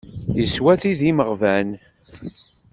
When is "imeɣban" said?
1.11-1.69